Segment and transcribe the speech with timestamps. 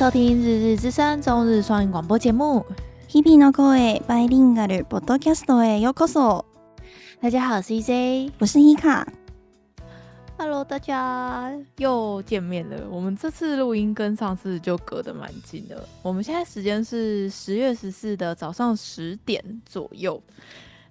[0.00, 2.64] 收听《日日之声》中日双语广播节目。
[3.08, 6.44] 日々の声バイリンガルポッドキャストへようこそ。
[7.20, 9.06] 大家好，我是 EJ，我是伊卡。
[10.38, 12.88] Hello，大家又见面了。
[12.90, 15.86] 我们这次录音跟上次就隔得蛮近的。
[16.02, 20.22] 我们现在时间是十月十四的早上十点左右。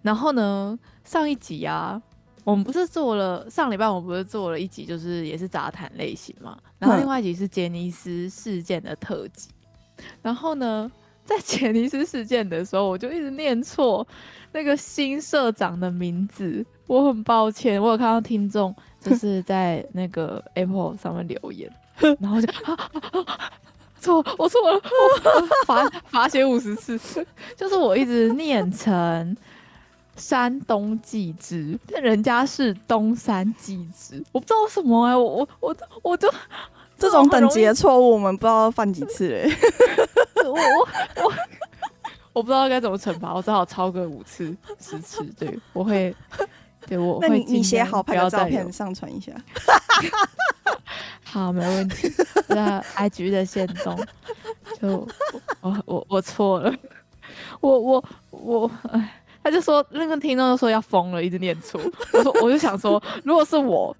[0.01, 2.01] 然后呢，上一集啊，
[2.44, 6.58] 我们不是做了上礼拜，我们不是做了一集，就是也是杂谈类型嘛。
[6.78, 9.50] 然后另外一集是杰尼斯事件的特辑。
[10.22, 10.90] 然后呢，
[11.24, 14.06] 在杰尼斯事件的时候，我就一直念错
[14.52, 17.80] 那个新社长的名字，我很抱歉。
[17.80, 21.70] 我有看到听众就是在那个 Apple 上面留言，
[22.18, 22.90] 然后就啊
[24.00, 24.80] 错，我错了，
[25.66, 26.98] 罚罚写五十次，
[27.54, 29.36] 就是我一直念成
[30.20, 36.32] 山东纪之，但人家是东山纪之，我不知道什么哎、欸，我我我我就
[36.96, 39.50] 这种等级的错误，我们不知道犯几次 嘞，
[40.44, 41.32] 我我我。
[42.32, 45.20] 我不知道该怎么惩罚，我只好抄个五次、十次。
[45.36, 46.14] 对，我会，
[46.86, 47.28] 对我会。
[47.28, 49.32] 那你你写好拍个照片上传一下。
[51.24, 52.08] 好，没问题。
[52.46, 53.98] 那 IG 的线动，
[54.80, 55.04] 就
[55.60, 56.72] 我我我错了，
[57.60, 59.19] 我我我，哎，
[59.50, 61.80] 就说那个听众就说要疯了，一直念错。
[62.12, 63.96] 我说我就想说，如果是我，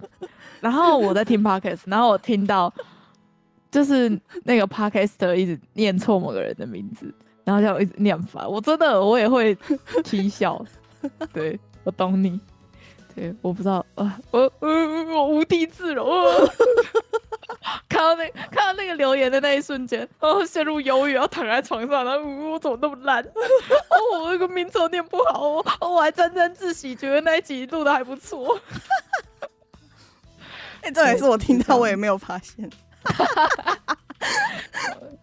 [0.60, 2.72] 然后我在听 Podcast，然后我听到
[3.70, 4.08] 就是
[4.44, 7.12] 那个 podcast 一直念错某个人的名字。
[7.42, 9.56] 然后就一直念烦，我真的我也会
[10.04, 10.62] 啼笑。
[11.32, 12.38] 对，我懂你。
[13.20, 14.68] 对，我不知道啊，我我
[15.14, 16.08] 我无地自容。
[17.86, 23.22] 看到那看到那个留言的那一瞬间，哦，陷入忧郁，要躺在床上，然后我怎么那么烂？
[23.28, 28.58] 哦，我那个名字念不好，哦，我还沾沾自喜，觉得那一集录的还不错。
[30.80, 32.70] 哎、欸，这也是我听到，我也没有发现。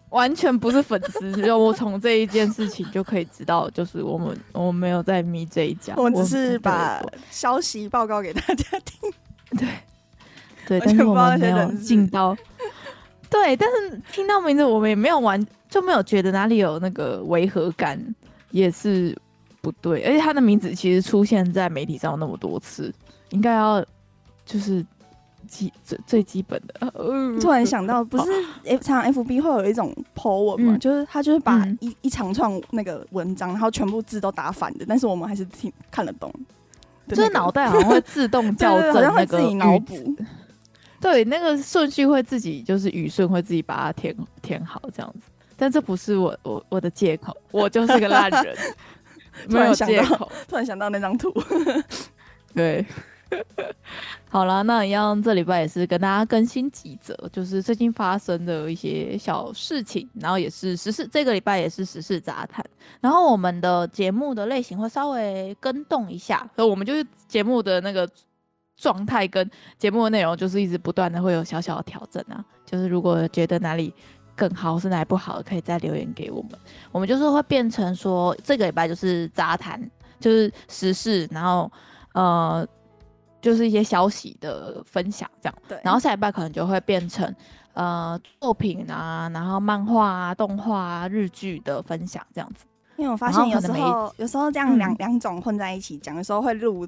[0.09, 9.11] 完全不是粉丝，就我从这一件事情就可以知道，就是我们我们没有在迷这一家， 我们只是把消息报告给大家听。
[9.57, 9.67] 对，
[10.67, 12.35] 对，但是我们没有进到。
[13.29, 17.99] 对，但是听到名字，我们也没有完，就没有觉得哪里有那个违和感，
[18.51, 19.15] 也是
[19.61, 20.03] 不对。
[20.03, 22.93] 而且他的名字其实出现在媒体上那么多次，
[23.31, 23.85] 应该要
[24.45, 24.85] 就是。
[25.47, 26.91] 基最最基本的，
[27.41, 28.31] 突然想到，不是
[28.65, 36.31] F 常 F B 会有一种 po 文嘛，嗯、就是他就是把一、嗯、一长串那个文章，然后全部字都打反的，但是我们还是听看得懂，
[37.07, 37.49] 就是脑。
[37.57, 40.15] 袋好像会自动校正那个脑补，
[40.99, 48.55] 对，那个顺序会自己就是语顺会自己把它填填好这样子，但这不是我我我的借口，我就是个烂人，
[49.47, 51.33] 没有借口，突然想到那张图，
[52.53, 52.85] 对。
[54.29, 62.63] 好了，那一样，这礼拜也是跟大家更新几则，就是最近发生的一些小事情，然后也是时事，这个礼拜也是时事杂谈。
[62.99, 68.07] 然后我们的节目的类型会稍微更动一下，所以我们就是节目的那个
[68.75, 72.43] 状态跟节目的内容，就是一直不断的会有小小的调整啊。
[72.65, 73.93] 就是如果觉得哪里
[74.35, 76.51] 更好，是哪里不好，可以再留言给我们。
[76.91, 79.81] 我们就是会变成说，这个礼拜就是杂谈，
[80.19, 81.71] 就是时事，然后
[82.13, 82.67] 呃。
[83.47, 85.55] 就是一些消息的分享，这样。
[85.69, 85.79] 对。
[85.81, 87.33] 然后下礼拜可能就会变成，
[87.71, 92.65] 呃，作品啊，然后漫画啊、动画啊、日剧的分享这样子。
[92.97, 96.85] 因为我发现有时候有时候这样两两、嗯、种混在一起讲，有时候会录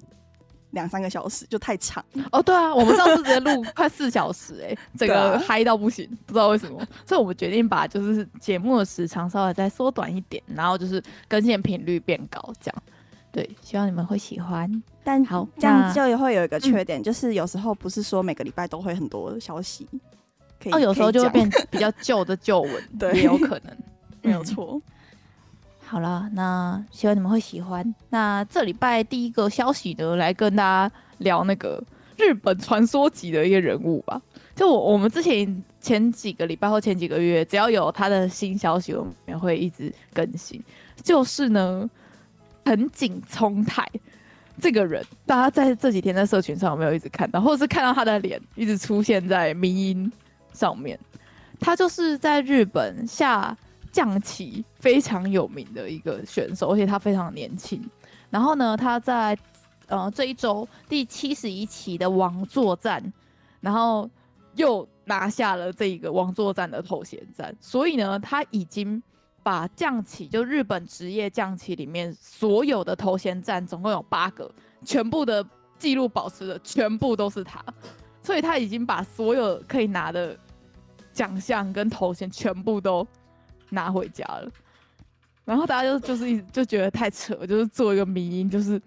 [0.72, 2.04] 两三个小时，就太长。
[2.34, 6.86] 哦，对啊，我们上次直接录快四小时、欸，哎，整个嗨到不行，不知道为什么。
[7.06, 12.84] 所以我们决定把就是节目的时长稍微再缩短一点，然后就是更新频率变高，这样。
[13.32, 14.84] 对，希望你们会喜欢。
[15.04, 19.88] 但好，这样就也会有一个缺点，嗯、就是有时候不是说每个礼拜都会很多消息，
[20.62, 23.78] 可以哦，有时候就会变比较旧的旧闻， 对，也有可能，
[24.22, 24.82] 没有错。
[25.86, 27.96] 好了，那希望你们会喜欢。
[28.10, 31.84] 那这礼拜第一个消息呢，来跟大家聊那个
[32.18, 34.22] 日本传说级的一个人物吧。
[34.56, 40.62] 就我我们之前前几个礼拜或前几个月，只要有他的新消息，我们也会一直更新。
[41.04, 41.90] 就是呢。
[42.70, 43.84] 藤井聪太
[44.62, 50.12] 这个人，大家在这几天在社群上有没有一直看到，或者是看到他的脸一直出现在迷音
[50.54, 51.00] 上面？
[51.60, 53.58] 他就是在日本下
[53.92, 57.82] 象棋非常有名的一个选手，而且他非常年轻。
[58.30, 59.36] 然后呢，他在
[59.88, 63.02] 呃这一周第七十一期的王座战，
[63.62, 64.08] 然后
[64.54, 69.02] 又拿下了这一个王座战的头衔战，所以呢，他已经。
[69.44, 74.50] 把将棋，就日本职业将棋里面所有的头衔战，总共有八个，
[74.86, 75.46] 全部的
[75.78, 77.64] 记录保持的全部都是他，
[78.22, 80.38] 所以他已经把所有可以拿的
[81.14, 83.08] 奖项跟头衔全部都
[83.70, 84.50] 拿回家了。
[85.46, 88.80] 然后大家就就是一就觉得太扯，就是做一个迷因，就是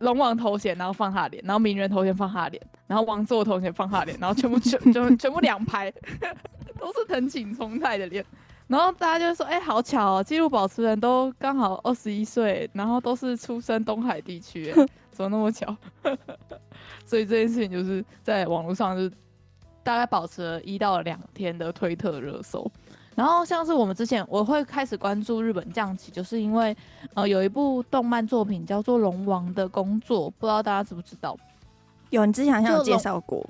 [0.00, 5.92] 龙王头衔，然后放他脸，然后名人头衔放他脸，然后王座头衔放他脸，然后全部全全全部两排
[6.80, 8.24] 都是藤井聪太的脸。
[8.72, 14.72] 然后大家就说：“哎、欸，好巧哦，纪录保持人都刚好二十一岁，然后都是出生东海地区，
[15.12, 15.76] 怎么那么巧？”
[17.04, 19.14] 所以这件事情就是在网络上就
[19.82, 22.66] 大概保持了一到两天的推特热搜。
[23.14, 26.74] 然后像是我们之前我会开始关注日本降旗，就是因为
[27.12, 31.36] 呃有一部动漫作品叫做《龙王的工作》，不知道大家知不知道？
[32.08, 33.46] 有，你之前好像有介绍过。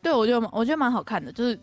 [0.00, 1.58] 对，我觉得我觉得蛮好看的，就是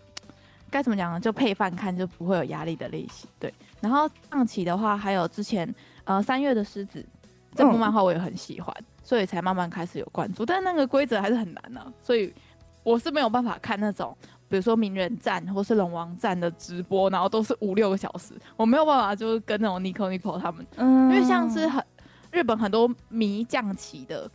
[0.74, 1.20] 该怎么讲呢？
[1.20, 3.30] 就配饭看就不会有压力的类型。
[3.40, 5.72] 对，然后上棋的话，还有之前
[6.06, 7.06] 呃三月的狮子
[7.54, 10.44] 这部漫画我也很喜欢，嗯、所以才慢慢开始有关注。
[10.44, 12.34] 但那个规则还是很难呢、啊，所以
[12.82, 14.18] 我是没有办法看那种。
[14.50, 21.84] 比如说名人战或是龙王战的直播，然后都是五六个小时，我没有办法，就是跟那种 Nico Nico 他们，嗯，因为像是很
[22.30, 24.30] 日本很多迷将棋的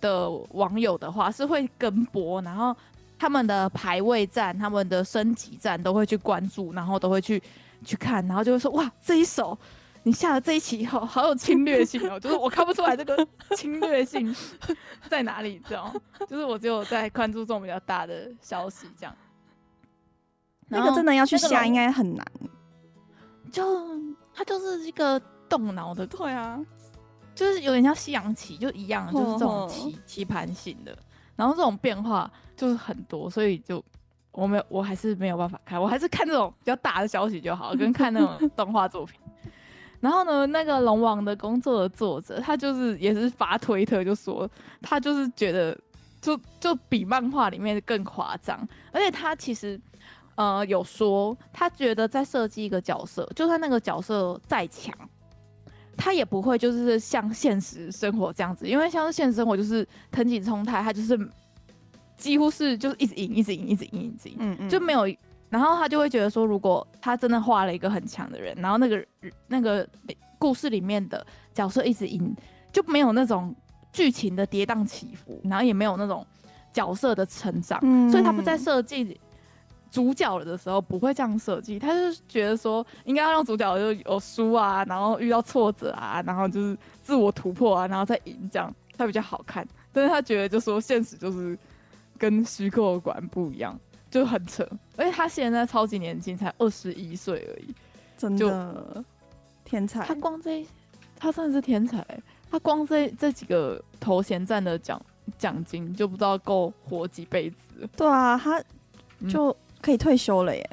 [0.00, 2.76] 的网友的话，是会跟播，然后
[3.24, 7.42] 他们的排位战、他们的升级战都会去关注，然后都会去
[7.82, 9.58] 去看，然后就会说哇，这一手
[10.02, 13.26] 你下了这一棋好好有侵略性哦，就是我看不出来这个
[13.56, 14.36] 侵略性
[15.08, 15.90] 在哪里，这样，
[16.28, 19.16] 就是我只有在关注这种比较大的消息这样。
[20.68, 22.26] 那个真的要去下，应该很难。
[23.50, 23.98] 就
[24.34, 25.18] 它就是一个
[25.48, 26.60] 动脑的，对啊，
[27.34, 30.94] 就是有点像西洋棋，就一样，就是这种棋棋盘型的。
[31.36, 33.82] 然后这种变化就是很多，所以就
[34.32, 39.18] 我没有，我还是没有办法看，我还是看这种比较大的消息就好，跟看那种动画作品。
[40.00, 44.48] 然后呢，那个龙王的工作的作者，他就是也是发推特就说，
[44.82, 45.78] 他就是觉得
[46.20, 49.80] 就就比漫画里面更夸张，而且他其实。
[50.36, 54.92] 呃，有说他觉得在设计一个角色，就算那个角色再强，
[55.96, 61.18] 他也不会就是像现实生活这样子，因为像是现实生活就是藤井聪太，他就是
[62.16, 65.02] 几乎是就是一直赢，一直赢，一直赢，一直赢，嗯嗯，就没有。
[65.50, 69.06] 然后他就会觉得说，如果他真的画了一个很强的人，然后那个
[69.46, 69.88] 那个
[70.38, 72.34] 故事里面的角色一直赢，
[72.72, 73.54] 就没有那种
[73.92, 76.26] 剧情的跌宕起伏，然后也没有那种
[76.72, 79.20] 角色的成长，嗯，所以他不在设计。
[79.94, 89.64] 主角了的时候不会这样设计，他就是觉得说应该要让主角就有输啊，然后遇到挫折啊，然后就是自我突破啊，然后再赢这样，他比较好看。
[89.92, 91.56] 但是他觉得就说现实就是
[92.18, 93.78] 跟虚构的馆不一样，
[94.10, 94.68] 就很扯。
[94.96, 97.72] 而且他现在超级年轻，才二十一岁而已，
[98.18, 99.04] 真的
[99.64, 100.04] 天才。
[100.04, 100.66] 他光这，
[101.16, 102.04] 他真的是天才。
[102.50, 105.00] 他光这这几个头衔战的奖
[105.38, 107.88] 奖金就不知道够活几辈子。
[107.96, 108.60] 对啊，他
[109.30, 109.50] 就。
[109.50, 110.70] 嗯可以退休了耶，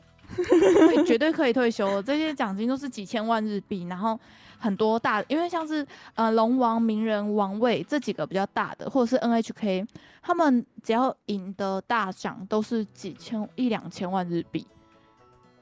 [1.05, 2.01] 绝对可以退休了。
[2.01, 4.17] 这些奖金都是几千万日币，然后
[4.57, 5.85] 很多大，因为像是
[6.15, 9.85] 呃龙王、名人、王位这几个比较大的，或者是 NHK，
[10.21, 14.65] 他们只要赢得大奖都是几千一两千万日币，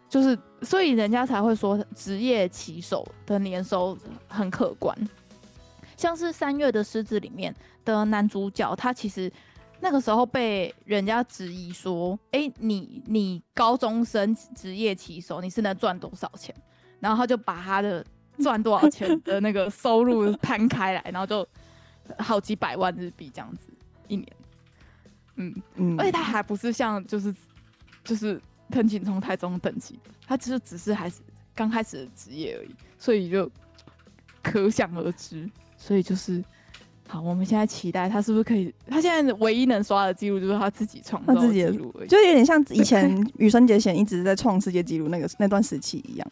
[0.07, 3.97] 就是所以人家才会说职业棋手的年收
[4.27, 4.95] 很可观。
[5.97, 9.31] 像是三月的狮子里面的男主角，他其实。
[9.81, 16.53] 那个时候被人家质疑说：“哎、欸，你你高中生职业棋手，你是能赚多少钱？”
[16.99, 18.05] 然后他就把他的
[18.39, 21.47] 赚多少钱的那个收入摊开来，然后就
[22.17, 23.67] 好几百万日币这样子
[24.09, 24.27] 一年。
[25.35, 27.33] 嗯嗯，而且他还不是像就是
[28.03, 31.21] 就是藤井聪太中等级，他其实只是还是
[31.55, 33.49] 刚开始的职业而已，所以就
[34.43, 35.49] 可想而知。
[35.77, 36.43] 所以就是。
[37.11, 38.71] 好，我们现在期待他是不是可以？
[38.87, 46.31] 他现在唯一能刷的记录就是他自己创造自己的记录，就有点像以前羽生结弦一直在创世界纪录那个那段时期一样。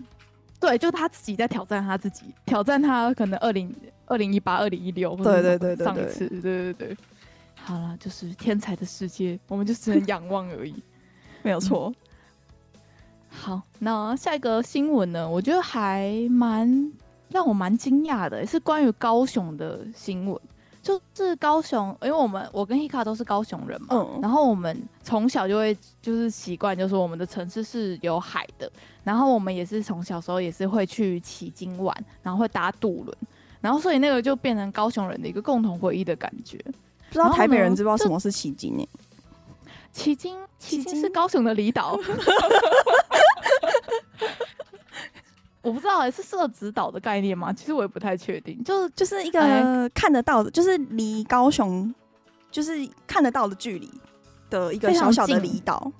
[0.59, 3.73] 对，就他自己在挑战他自己，挑战他可能二零
[4.05, 6.97] 二零一八、二零一六，对对对对，上一次，对对对。
[7.55, 10.75] 好了，就是天才的世界，我们就只能仰望而已，
[11.41, 11.91] 没有错。
[13.29, 15.27] 好，那下一个新闻呢？
[15.27, 16.91] 我觉得还蛮
[17.29, 20.39] 让我蛮惊讶的，是关于高雄的新闻。
[20.87, 28.71] 就是高雄，因为我们我跟 Hika 都是高雄人嘛，嗯、然后我们从小就会就是习惯，就是我们的城市是有海的，
[29.03, 33.17] 然后我们也是从小时候也是会去旗津玩，然后会搭渡轮，
[33.59, 36.57] 然后所以那个就变成高雄人的一个共同回忆的感觉。
[37.09, 38.87] 不知道台北人知不知道什么是旗津呢？
[39.91, 41.97] 旗津，旗津是高雄的离岛。
[45.67, 47.51] 我不知道，是社指导的概念吗？
[47.51, 51.93] 其实我也不太确定，就是就是一个看得到的，就是离高雄
[52.49, 52.71] 就是
[53.05, 53.91] 看得到的距离
[54.49, 55.91] 的一个小小的离岛。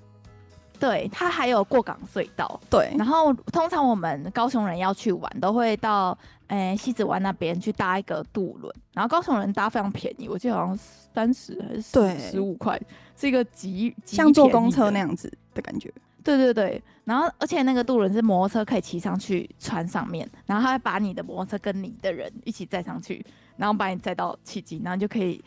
[0.80, 2.60] 对，它还有过港隧道。
[2.70, 8.72] 对，然后通常我们高雄人要去玩，都会到诶西子湾那边去搭一个渡轮。
[8.94, 12.80] 然后高雄人搭非常便宜，我记得好像三十还是十五块，
[13.16, 15.92] 是一个极像坐公车那样子的感觉。
[16.22, 23.24] 对对对，然后而且那个渡轮是摩托车可以骑上去船上面，然后他会把你的摩托车跟你的人一起载上去，
[23.56, 25.42] 然后把你载到旗津，然后就可以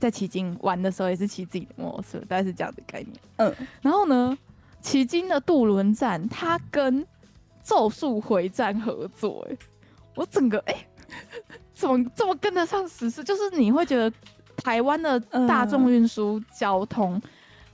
[0.00, 3.12] 在旗津玩的时候也是骑自己的摩托车，大概是这样的概念。
[3.36, 4.36] 嗯，然后呢，
[4.80, 7.00] 旗津的渡轮站它跟
[7.62, 9.56] 《咒术回战》合作，哎，
[10.16, 10.74] 我整个哎，
[11.72, 13.22] 怎么这么跟得上时事？
[13.22, 14.12] 就是你会觉得
[14.56, 17.14] 台湾的大众运输交通。
[17.14, 17.22] 嗯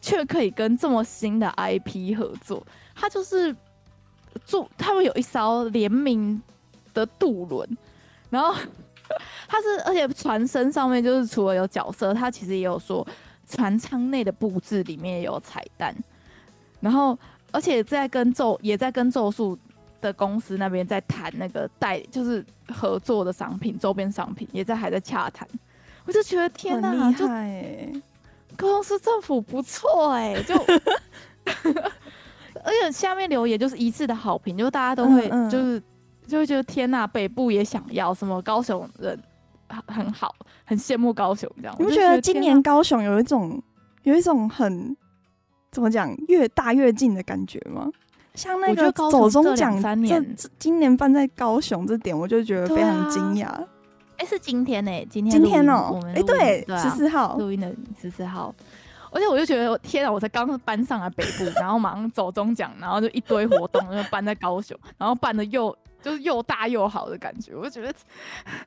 [0.04, 2.60] 却可以跟这么新的 IP 合作，
[2.94, 3.54] 他就是
[4.44, 6.40] 做他们有一艘联名
[6.94, 7.68] 的渡轮，
[8.30, 8.54] 然后
[9.48, 13.06] 他是而且船身上面就是除了有角色，他其实也有说
[13.48, 15.94] 船舱内的布置里面也有彩蛋，
[16.80, 17.18] 然后
[17.50, 19.58] 而且在跟咒也在跟咒术
[20.00, 25.46] 的公司那边在谈那个代就是合作的商品周边商品，也在还在洽谈，
[26.06, 28.02] 我就觉得天哪，厉害欸！
[28.56, 30.54] 高雄市政府不错哎、欸，就
[32.62, 35.82] 而且下面留言就是一致的好评，就大家都会就是、嗯嗯、
[36.26, 39.18] 就会觉得天呐，北部也想要什么高雄人
[39.88, 41.76] 很好，很羡慕高雄这样。
[41.78, 43.62] 你不觉得今年高雄有一种
[44.04, 44.96] 有一种很
[45.70, 47.90] 怎么讲越大越近的感觉吗？
[48.34, 50.24] 像那个走中奖这
[50.58, 53.46] 今年办在高雄这点，我就觉得非常惊讶。
[54.16, 55.06] 哎，是今天呢、欸？
[55.10, 58.54] 今天今天哦，哎，对，十四、啊、号录音的十四号，
[59.12, 67.94] 而且我就觉得，天啊，我才刚搬上来北部，然后马上走中奖，然后就一堆活动就搬在高雄，然后办的又就是又大又好的感觉，我就觉得，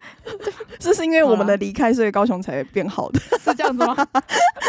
[0.80, 3.96] 这是因为我们的离开，所以高雄才变好的， 是这样子吗？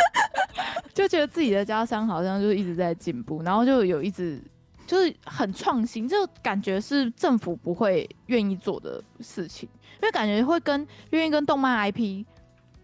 [0.94, 4.42] 就觉得自己的家乡好像就一直在进步，然后就有一直
[4.86, 9.68] 就是很创新，就感觉是政府不会愿意做的事情。
[10.00, 12.24] 因为感觉会跟愿意跟动漫 IP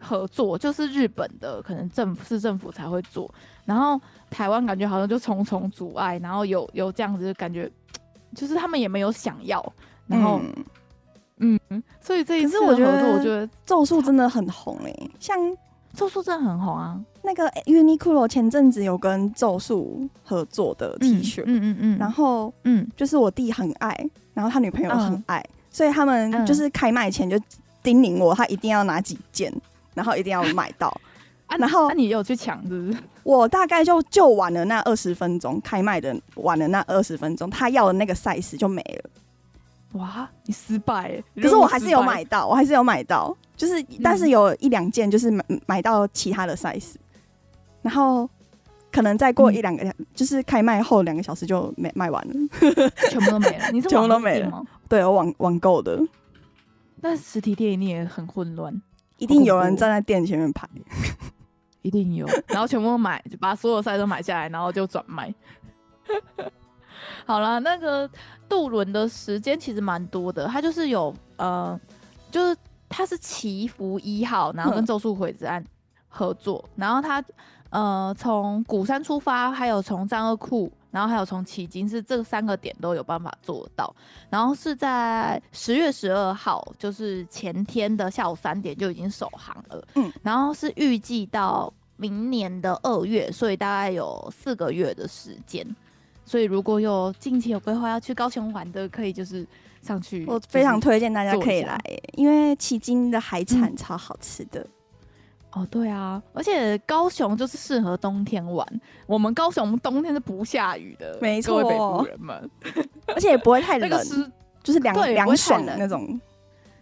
[0.02, 3.32] 合作，就是日本的可能政府市政府才会做，
[3.64, 7.71] 然后台湾感觉好像就重重阻碍，然后有有这样子的感觉，
[8.35, 9.64] 就是他们也没有想要，
[10.06, 10.40] 然后
[11.38, 15.38] 嗯，嗯，所以这一次我觉得我觉得咒术真的很红诶、欸，像
[15.94, 23.97] 咒术真的很红啊，那个 Uniqlo 前阵子有跟咒术合作的 T 恤，嗯嗯嗯，嗯，然后嗯，就是我弟很爱，
[24.35, 25.38] 然后他女朋友很爱。
[25.38, 27.40] 嗯所以他们就是开卖前就
[27.82, 29.50] 叮咛我，他一定要拿几件，
[29.94, 30.88] 然后一定要买到。
[31.46, 32.99] 啊，然后那你有去抢是不是？
[33.25, 39.11] 我大概就就晚了那二十分钟，开卖的晚了那二十分钟，他要的那个 size 就没了。
[40.00, 41.22] 哇，你失败！
[41.37, 46.94] 可是我还是有买到，我还是有买到，就是但是有一两件就是买买到其他的 size，
[47.82, 48.26] 然后
[48.90, 52.34] 可能再过一两个，就是开卖后两个小时就没卖完了，
[53.11, 53.70] 全部都没了。
[53.70, 54.64] 你是全部都没了。
[54.88, 56.00] 对，我网网购的，
[57.02, 58.80] 那实体店一定也很混乱，
[59.19, 60.69] 一定有人站在店前面排，
[61.83, 65.33] 一定有，然后全部买，就把所有赛都买下来，然后就转卖。
[67.25, 68.09] 好了，那个
[68.49, 71.78] 渡轮的时间其实蛮多的，它就是有呃，
[72.31, 72.57] 就是
[72.88, 75.64] 它是祈福一号，然后跟咒术回战
[76.09, 77.25] 合作，然后它
[77.71, 80.71] 呃从鼓山出发，还有从战二库。
[80.92, 83.92] 然后还有从迄今是这三个点都有办法做到，
[84.30, 95.66] 然后是在十月十二号，就是前天的下午三点就已经首航了，嗯，然后是预计到明年的二月，所以大概有四个月的时间，
[96.26, 99.46] 所以如果有近期有规划要去高雄玩的，可以就是
[99.80, 101.80] 上去，我非常推荐大家可以来，
[102.12, 104.61] 因为迄今的海产超好吃的。
[104.61, 104.68] 嗯
[105.52, 108.66] 哦，对啊，而且高雄就是适合冬天玩。
[109.06, 112.50] 我们高雄冬天是不下雨的，没错，各位北部人们，
[113.09, 114.30] 而且也不会太 冷，是
[114.62, 116.18] 就是凉凉爽的那种。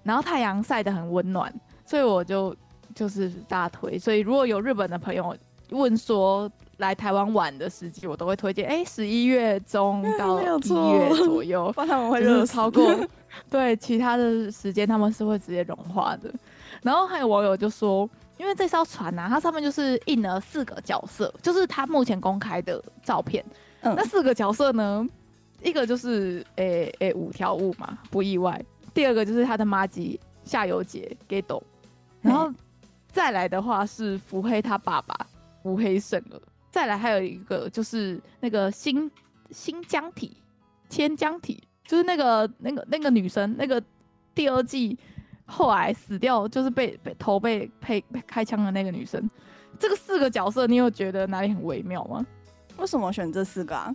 [0.04, 1.52] 然后太阳晒得很温暖，
[1.84, 2.54] 所以我就
[2.94, 3.98] 就是大推。
[3.98, 5.36] 所以如果有日本的朋友
[5.70, 8.68] 问说来台湾玩的时机，我都会推荐。
[8.68, 12.94] 哎，十一月中到一月左右，怕他们会热超过。
[13.50, 16.32] 对，其他的时间他们是会直接融化的。
[16.82, 18.08] 然后还有网友就说。
[18.40, 23.44] 因为这艘船呐、啊，它上面就是印了四个角色，就是它目前公开的照片。
[23.82, 25.06] 嗯，那四个角色呢，
[25.62, 28.58] 一个就是诶诶五条悟嘛，不意外。
[28.94, 31.62] 第二个就是他的妈吉夏油杰 Geto，
[32.22, 32.50] 然后
[33.12, 35.14] 再来的话是伏黑他爸爸
[35.62, 39.10] 伏黑胜尔，再来还有一个就是那个新
[39.50, 40.34] 新江体
[40.88, 43.82] 千江体，就是那个那个那个女生，那个
[44.34, 44.98] 第二季。
[45.50, 49.28] 后来死掉就是被被头被被开枪的那个女生，
[49.78, 52.24] 这个四个角色你有觉得哪里很微妙吗？
[52.78, 53.94] 为什么选这四个啊？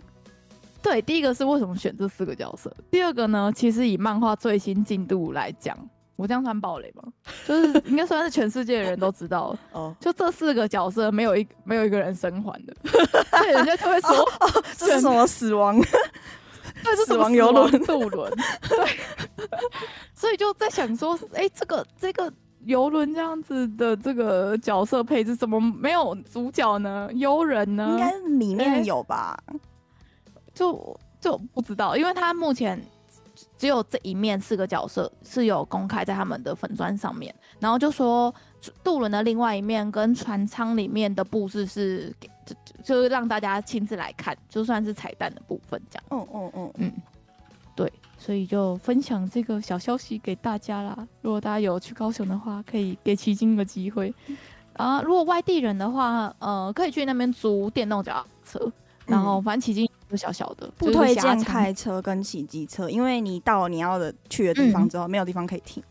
[0.82, 2.72] 对，第一个是为什么选这四个角色？
[2.90, 5.76] 第二个呢，其实以漫画最新进度来讲，
[6.14, 7.02] 我这样算暴雷吗？
[7.44, 12.76] 就是应该算是全世界的人都知道 哦，就这四个角色没有一没有一个人生还的，
[13.36, 15.80] 所以人家就会说哦，哦，这是什么死亡？
[16.86, 18.32] 对，是死亡游轮渡轮。
[18.68, 18.78] 对，
[20.14, 22.32] 所以就在想说，哎、欸，这个这个
[22.64, 27.08] 游轮这样子的这个角色配置，怎么没有主角呢？
[27.14, 27.88] 游人呢？
[27.90, 29.38] 应该里面有吧？
[29.46, 29.54] 欸
[30.54, 32.82] 就就不知道，因为他目前
[33.58, 38.34] 只有这一面四个角色是有公开在他们的粉砖上面，然后就说
[38.82, 46.04] 渡轮的另外一面跟船舱里面的布置是给就就是让大家亲自来看，就算是彩蛋的部分这样。
[46.10, 46.92] 嗯嗯嗯嗯，
[47.74, 51.06] 对，所以就分享这个小消息给大家啦。
[51.22, 54.14] 如果大家有去高雄的话，可以给奇经一个机会
[54.74, 55.02] 啊。
[55.02, 58.72] 如果外地人的话，呃，可以去那边租电动脚踏车，
[59.06, 59.88] 然后反正奇经。
[60.08, 65.82] 就小小的，不推荐开车跟骑机车，因为你到了你要的去的地方之后，嗯、没有地方可以停。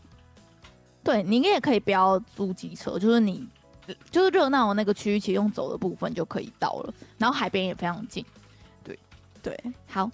[1.06, 3.46] 对，你也可以不要租机车，就是你
[4.10, 8.24] 就是热闹的那个区域，其实用走的部分就可以到了，然后海边也非常近。
[8.82, 8.98] 对
[9.40, 10.10] 对，好，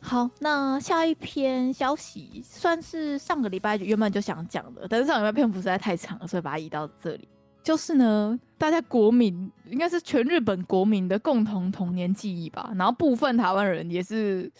[0.00, 7.28] 好，那下一篇消息算是上个礼拜原本就想讲的，但是上礼拜篇幅实在太长了，所以把它移到这里。
[7.62, 12.72] 就是呢，大家国民应该是全日本国民的共同童年记忆吧。
[12.76, 14.50] 然后部分台湾人也是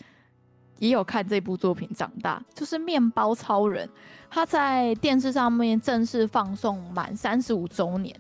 [0.78, 2.42] 也有看这部作品长大。
[2.54, 3.86] 就是《面包超人》，
[4.30, 8.14] 他在电视上面正式放送满三十五周年，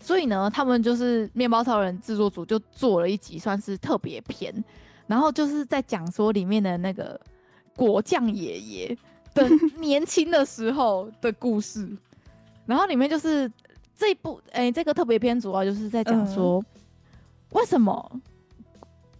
[0.00, 4.52] 所以呢，他们就是《面包超人》制作组就做了一集算是特别篇，
[5.06, 7.20] 然后就是在讲说里面的那个
[7.74, 8.98] 果酱爷爷
[9.34, 9.48] 的
[9.78, 11.88] 年轻的时候的故事，
[12.66, 13.50] 然后里面就是。
[13.98, 16.62] 这部哎、欸，这个特别篇主要就是在讲说，
[17.52, 18.20] 为什么，嗯、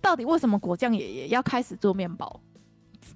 [0.03, 2.39] 到底为什么果酱爷爷要开始做面包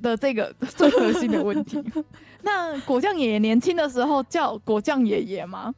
[0.02, 1.82] 的这个最核心的问题？
[2.42, 5.74] 那果酱爷爷年轻的时候叫果酱爷爷吗？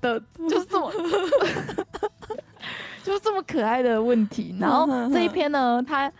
[0.00, 0.92] 的，就是这么，
[3.04, 4.54] 就是这么可爱的问题。
[4.58, 6.10] 然后这一篇呢，它。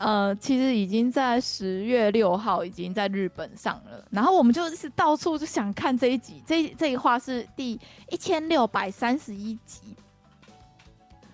[0.00, 7.72] 呃，其实已经在十月六号已经在日本上了，然后我们就是到处就想看这一集，这这一话是第
[8.08, 9.96] 一千六百三十一集。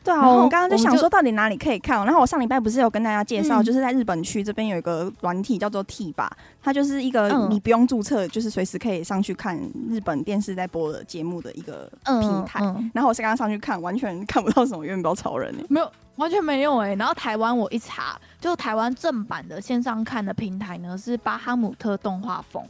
[0.04, 6.28] 对啊，我们刚刚就想说到底哪里可以看，然后我上礼拜不是有跟大家介绍，就是在日本区这边有一个软体叫做 TVer，
[6.62, 12.60] 它就是一个你不用注册，就是随时可以上去看日本电视在播的节目的一个平台。
[12.92, 15.64] 然后我是刚刚上去看，完全看不到什么面包超人呢？
[15.70, 16.94] 没有，完全没有哎。
[16.96, 22.62] 然后台湾我一查，就台湾正版的线上看的平台呢是巴哈姆特动画风，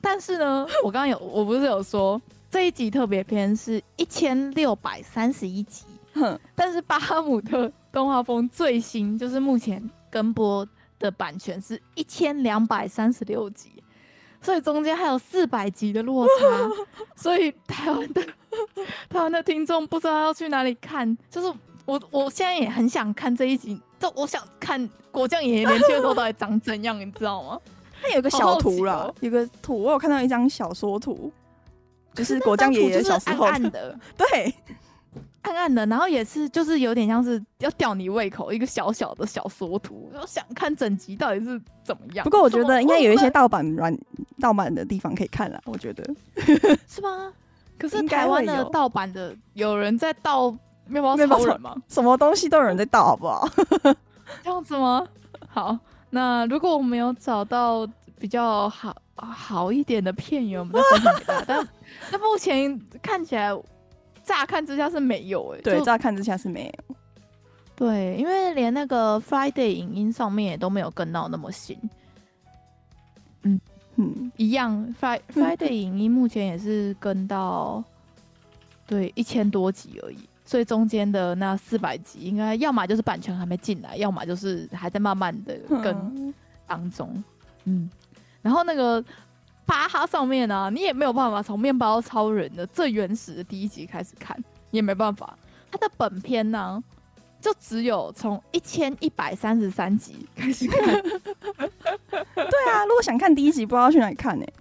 [0.00, 5.82] 但是呢，我刚刚有我不是有说这一集特别篇是一千六百三十一集。
[6.14, 10.66] 哼， 但是巴哈姆特动画风最新就是目前跟播
[10.98, 13.70] 的版权是一千两百三十六集，
[14.40, 16.70] 所以中间还有四百集的落差，
[17.16, 18.22] 所以台湾的
[19.08, 21.16] 台湾的听众不知道要去哪里看。
[21.30, 21.52] 就是
[21.86, 27.58] 我我现在也很想看这一集，就我想看果酱爷爷年轻的时候到底长怎样，你知道吗？
[28.02, 31.30] 他有个小图了，喔、有个图，我有看到一张小说图，
[32.14, 34.54] 就是果酱爷爷小时候暗暗的， 对。
[35.42, 42.22] 暗暗的，然后也是就是有点像是要吊你胃口，一个小小的小缩图，我想看整集到底是怎么样。
[42.24, 43.96] 不过我觉得应该有一些盗版软
[44.38, 46.04] 盗版的地方可以看了，我觉得
[46.86, 47.32] 是吗？
[47.78, 50.54] 可是台湾的盗版的有人在盗
[50.86, 51.74] 面包超人吗？
[51.88, 53.48] 什么东西都有人在盗，好不好？
[54.42, 55.06] 这样子吗？
[55.48, 55.78] 好，
[56.10, 61.44] 那如果我们有找到比较好好一点的片源，我们再分享给大家。
[61.46, 61.68] 但
[62.12, 63.58] 那目前看起来。
[64.30, 66.96] 乍看之下是没有哎、欸，对，乍看之下是没有，
[67.74, 71.76] 对，因为连那个 Friday 影音上面也都没有跟到那么新，
[73.42, 73.60] 嗯
[73.96, 77.82] 嗯，一样，Friday Friday 影音目前也是跟到
[78.86, 86.32] 对一千多集而已，所以中间的那四百集应该要么就是版权还没进来，要么就是还在慢慢的跟
[86.68, 87.24] 当中，
[87.64, 87.90] 嗯，
[88.42, 89.04] 然后那个。
[89.70, 94.36] 巴哈上面呢、啊，你也没有办法从面包超人的最原始的第一集开始看，
[94.70, 95.38] 你也没办法。
[95.70, 96.82] 它的本片呢、啊，
[97.40, 101.00] 就只有从一千一百三十三集 开始看。
[102.10, 104.52] 对啊，如果想看第一集，不知道去哪里看呢、欸？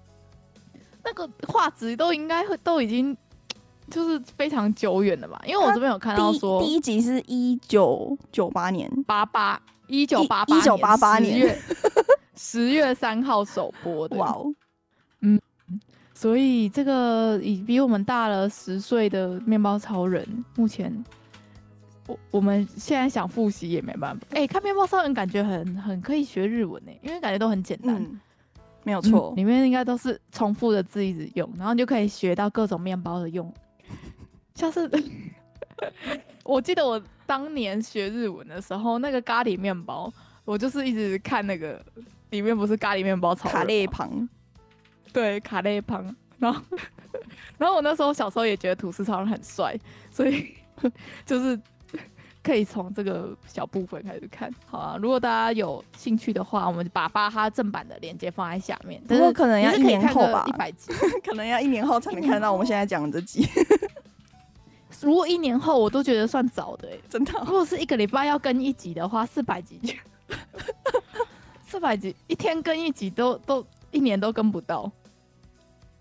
[1.03, 3.17] 那个画质都应该会都已经
[3.89, 5.41] 就是非常久远了吧？
[5.43, 11.59] 因为我这边有看到说，第一集是一九九八年八八一九八八一九八八年
[12.35, 14.15] 十月三号首播的。
[14.15, 14.53] 哇哦！
[15.21, 15.39] 嗯，
[16.13, 21.03] 所以这个已比我们大了十岁的面包超人，目前
[22.07, 24.25] 我我们现在想复习也没办法。
[24.31, 27.95] 哎、欸，看面包超人感觉很很可以学日文呢，因为感觉都很简单。
[27.95, 28.19] 嗯、
[28.83, 33.53] 没有错、嗯，里面应该都是重复的字一直用，然后你就可以学到各种面包的用。
[34.55, 34.89] 像是
[36.43, 40.11] 我记得我当年学日文的时候，那个咖喱面包，
[40.43, 41.79] 我就是一直看那个
[42.31, 44.27] 里面不是咖喱面包超人卡列旁，
[45.13, 46.61] 对卡列旁，然后
[47.57, 49.77] 然后我那时候小时候也觉得吐司超人很帅，
[50.11, 50.53] 所以
[51.25, 51.59] 就是
[52.41, 54.49] 可以从这个小部分开始看。
[54.65, 59.01] 好啊，如果大家有兴趣的话，我们把巴哈正版的链接放在下面。
[59.07, 60.91] 不过可能要一年后吧，一百集，
[61.25, 63.47] 可能要一年后才能看到我们现在讲的这集。
[65.01, 67.43] 如果一年后我都觉得算早的哎、欸，真的、哦。
[67.45, 69.79] 如果是一个礼拜要更一集的话，四百集，
[71.65, 74.91] 四百集一天更一集都都一年都跟不到。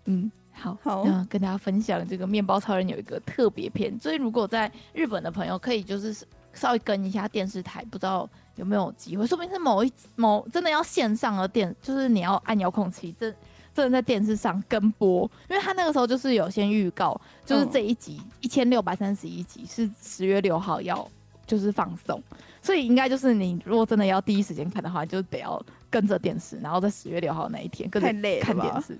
[0.09, 6.15] 嗯，好，好，那跟大家分享这个面包超人有一个特别篇，所以如果在日本的朋友可以就是
[6.53, 13.33] 稍微跟一下电视台，不知道有没有机会，说不定是某一某真的要线上的电，就是你要按遥控器真。
[13.71, 21.07] 真的在电视上跟播，因为他那个时候就是有先预告，就是这一集一千六百三十一集是十月六号要
[21.45, 22.21] 就是放送，
[22.61, 28.09] 所以应该就是你如果真的要第一时间看的话，就得要跟着电视，然后在十月六号那一天跟着
[28.41, 28.97] 看电视。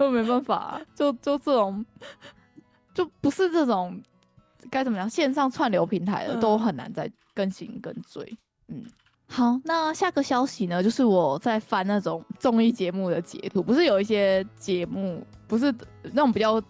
[0.00, 1.84] 都没办法、啊，就就这种，
[2.94, 4.00] 就不是这种
[4.70, 8.82] 该怎么样，线上串流平台的都很难再更新跟追，嗯。
[9.28, 16.60] 好，那下个消息呢，就是我在翻那种综艺节目的截图，不是有一些节目，不是那种比较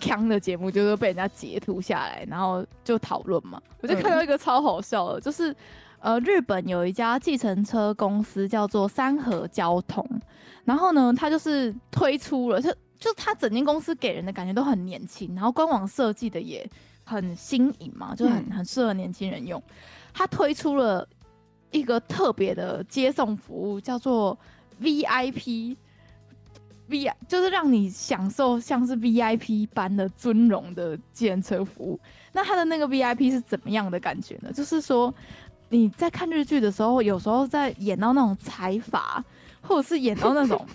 [0.00, 3.60] 锵的节目，就是被人家截图下来，然后就讨论嘛。
[3.82, 5.54] 我就看到一个超好笑的，就是
[6.00, 10.04] 呃，日本有一家计程车公司叫做三和交通，
[10.64, 16.68] 然后呢，它就是推出了，就就它整间公司给人的感觉都很年轻，然后官网设计的也
[17.04, 19.62] 很新颖嘛，就很很适合年轻人用。
[20.12, 21.08] 它推出了。
[21.70, 24.38] 一个特别的接送服务叫做
[24.80, 25.76] VIP，V
[27.28, 32.00] 就是让你享受像是 VIP 般的尊荣的计程车服务。
[32.32, 34.50] 那它的那个 VIP 是怎么样的感觉呢？
[34.50, 35.14] 就是说
[35.68, 39.22] 你在看日剧的时候，有时候在演到那种财阀，
[39.60, 40.66] 或者是演到那种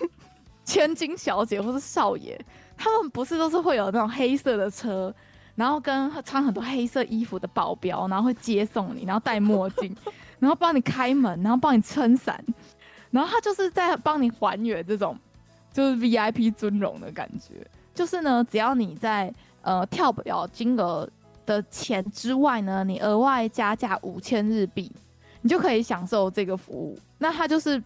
[0.63, 2.39] 千金小姐或是少爷，
[2.77, 5.13] 他们不是都是会有那种黑色的车，
[5.55, 9.95] 然后跟穿很多黑色衣服的保镖，然后会接送你，然后戴墨镜。
[10.39, 12.43] 然后帮你开门，然后帮你撑伞，
[13.11, 15.17] 然后他就是在帮你还原这种
[15.71, 17.65] 就是 VIP 尊荣的感觉。
[17.95, 21.09] 就是呢，只要你在呃跳表金额
[21.45, 24.91] 的钱之外呢，你额外加价五千日币，
[25.41, 26.97] 你就可以享受这个服务。
[27.17, 27.81] 那他就是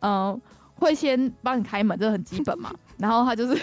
[0.00, 0.40] 呃
[0.74, 2.72] 会先帮你开门，这很基本嘛。
[2.98, 3.62] 然后他就是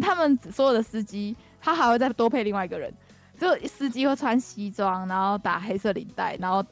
[0.00, 2.92] 他们所有的司机，他还会再多配另外一个人，
[3.38, 6.64] 就司机会穿西装，然后打黑色领带，然后。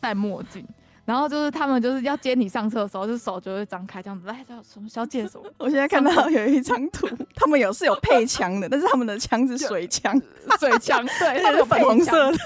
[0.00, 0.64] 戴墨镜，
[1.08, 5.44] 然后就是他们就是要接你上车的时候，就手就会张开这样子，来叫什么小姐什么。
[5.56, 10.20] 我现在看到有一张图， 他们有是有配枪的，但是他们的枪是水枪，
[10.60, 12.38] 水枪，对， 他们有粉红色的，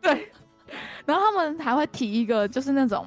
[0.00, 0.30] 对。
[1.04, 3.04] 然后他们还会提一个，就是那种，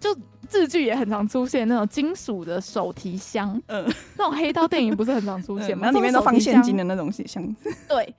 [0.00, 0.12] 就
[0.48, 5.84] 字剧也很常出现那种金属的手提箱，嗯，那种黑道电影不是很常出现吗？
[5.84, 8.12] 然后里面都放现金的那种箱子，对。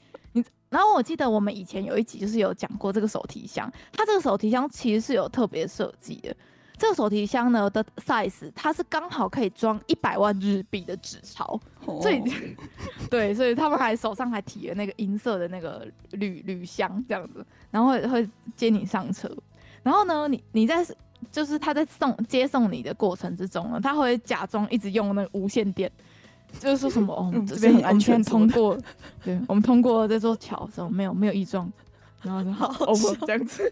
[0.72, 6.36] 然后我记得我们以前有一集就是有讲过这个手提箱，它这个手提箱其实是有特别设计的。
[6.78, 11.60] 这个手提箱呢的 size，它是刚好可以装一百万日币的纸钞，
[12.02, 12.24] 所以
[13.12, 19.30] 对，所以他们还手上还提了那个银色的那个铝铝箱这样子，然后会会接你上车。
[19.84, 20.84] 然后呢，你你在
[21.32, 25.92] 就是他在送接送你的过程之中呢，他会假装一直用那个无线电。
[26.60, 27.14] 就是说什么？
[27.14, 28.78] 哦，这边很安全，通过。
[29.24, 31.72] 对，我们通过这座桥的时候，没有没有异状，
[32.22, 33.72] 然后就好，over 这样子，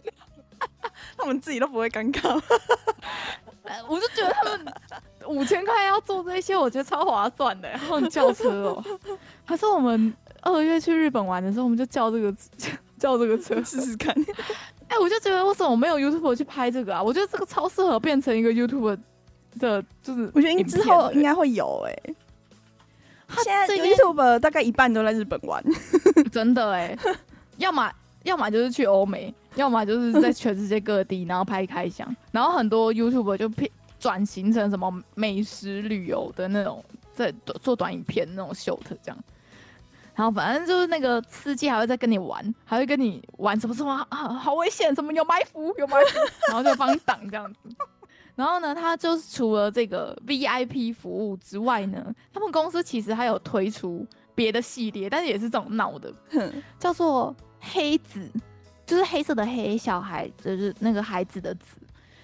[1.17, 2.41] 他们自己都不会尴尬。
[3.87, 4.73] 我就觉得他们
[5.27, 7.69] 五千块要做这些，我觉得超划算的。
[7.69, 8.83] 然后叫车哦，
[9.45, 10.11] 还是我们
[10.41, 12.33] 二月去日本玩的时候，我们就叫这个
[12.97, 14.15] 叫这个车试试看。
[14.87, 17.03] 哎，我就觉得为什么我没有 YouTube 去拍这个啊？
[17.03, 18.97] 我觉得这个超适合变成一个 YouTube
[19.59, 22.15] 的，就是我觉得之后应该会有哎、欸。
[23.29, 25.63] 他现在 YouTube 大概一半都在日本玩，
[26.31, 26.97] 真的哎，
[27.57, 27.91] 要么
[28.23, 33.49] 要么就是去欧美，要么就是在全世界各地，然后拍开箱， 然后很多 YouTube 就
[33.99, 39.17] 转型成什么美食旅游的那种，在做短影片那种 short 这样，
[40.15, 47.59] 然后反正就是那个司机还会再跟你玩，还会跟你玩什么什么啊，好危险，什么有埋伏有埋伏，然后就帮你挡这样子。
[48.39, 56.10] 然后呢，他就是除了这个 VIP 服务之外呢，他们公司其实还有推出别的系列，但是也是这种闹的，
[56.80, 58.32] 叫做黑子，
[58.86, 61.75] 就是黑色的黑，小孩就是那个孩子的子。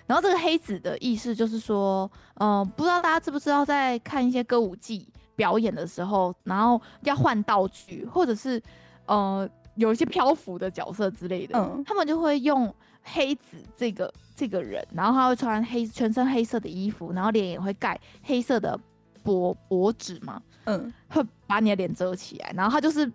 [0.06, 8.64] 然后这个黑子的意思就是说，嗯、呃，不知道大家知不知道，在看一些歌舞伎表演的时候，然后要换道具，或者是
[9.08, 18.80] 呃有一些漂浮的角色之类的，嗯、他们就会用黑子这个这个人，然后他会穿黑全身黑色的衣服，然后脸也会盖黑色的
[19.24, 23.12] 薄薄纸嘛，嗯，会把你的脸遮起来，然后他就是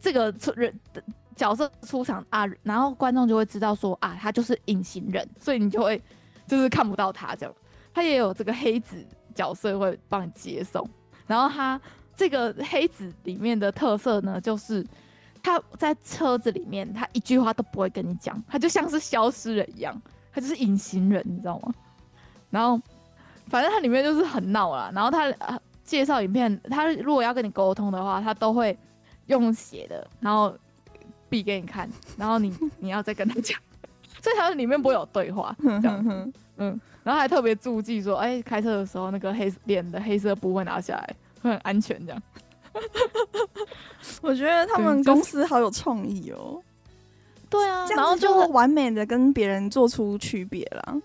[0.00, 1.02] 这个出人的
[1.34, 6.02] 角色出场啊，然后观众就会知道说啊，他就是隐形人，所以你就会。
[6.48, 7.52] 就是看不到他这样，
[7.92, 9.04] 他也有这个黑子
[9.34, 10.88] 角色会帮你接送。
[11.26, 11.80] 然后他
[12.14, 14.86] 这个黑子里面的特色呢，就是
[15.46, 19.94] 他在车子里面，他一句话都不会跟你讲，他就像是消失了一样，
[20.32, 21.72] 他就是隐形人，你知道吗？
[22.50, 22.80] 然后
[23.46, 24.90] 反正他里面就是很闹啦。
[24.94, 25.32] 然后他
[25.84, 28.76] 介绍影片，他如果要跟你沟通的话，他都会
[29.26, 30.52] 用写的，然后
[31.28, 33.56] 比给你看，然后你你要再跟他讲。
[34.20, 36.04] 所以他里面不会有对话，这样，
[36.58, 42.20] 嗯，然后还特别注记说，哎、欸，开车的时候那个黑脸的黑色布会拿下来，会很安全，这样。
[44.22, 46.62] 我觉得他们公司好有创意哦、喔。
[47.48, 51.00] 对啊，然后就完美的跟别人做出区别了。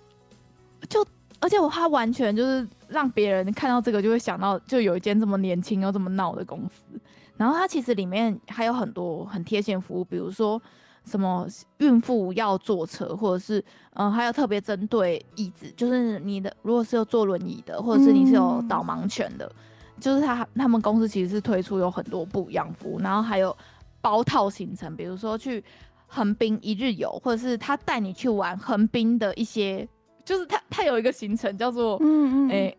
[0.90, 1.06] 就
[1.40, 7.00] 而且我他完全就是让别人看到这个就会想到，就有一间这么年轻又这么闹的公司。
[7.38, 10.62] 然后他其实里面还有很多很贴心服务，比如说。
[11.04, 11.48] 什么
[11.80, 13.58] 孕妇要坐车，或者是
[13.96, 19.56] 嗯、呃，还有特别针对椅子，就是你的如果是有坐轮椅的，或者是你是有导盲犬的，嗯、
[20.02, 23.56] 就是他他们公司其实是推出有很多不一样服务，然后还有
[24.02, 25.64] 包套行程，比如说去
[26.08, 29.88] 横滨一日游，或者是他带你去玩横滨的一些，
[30.26, 32.78] 就是他他有一个行程叫做嗯嗯，哎、欸，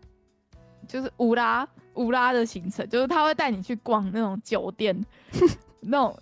[0.87, 4.95] 就是乌拉乌拉的行程，就是他会带你去逛那种酒店，
[5.81, 6.15] 那种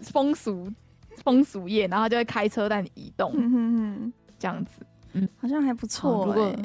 [0.00, 0.68] 风俗。
[1.24, 6.56] 风俗业，然后就会开车带你移动，嗯、这样子，嗯，好像还不错、欸，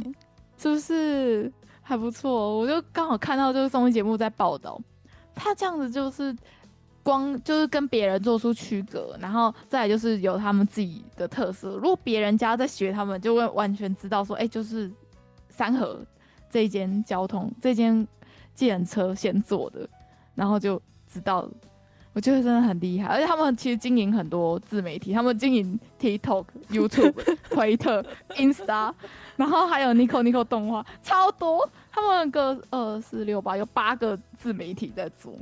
[0.60, 1.52] 是不是
[1.84, 2.58] 还不错？
[2.58, 4.80] 我就刚好看到这个综艺节目在报道，
[5.36, 6.36] 他这样子就是
[7.04, 11.76] 光就是跟别人做出区隔，然后再来就是有他们自己的特色。
[11.76, 14.90] 如果别人家在学他们，就会完全知道说，哎、就是
[15.50, 16.00] 三河
[16.50, 18.08] 这间交通这间
[18.56, 19.88] 计程车先做的，
[20.34, 21.48] 然后就知道。
[22.14, 27.14] 我觉得真的很厉害，而且他们其实经营很多自媒体，他们经营 TikTok、YouTube、
[27.50, 28.94] 推特、Insta，
[29.36, 31.68] 然后还有 Nico Nico 动画，超多。
[31.92, 35.34] 他们个二四六八有八个自媒体在做，